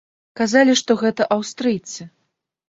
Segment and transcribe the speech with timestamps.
[0.39, 2.09] Казалі, што гэта аўстрыйцы.